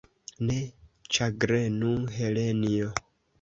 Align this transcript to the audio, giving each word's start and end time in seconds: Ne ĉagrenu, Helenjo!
Ne 0.45 0.55
ĉagrenu, 1.17 1.93
Helenjo! 2.17 2.91